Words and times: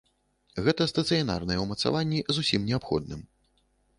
Гэта 0.67 0.85
стацыянарныя 0.91 1.59
ўмацаванні 1.65 2.21
з 2.37 2.45
усім 2.45 2.61
неабходным. 2.69 3.21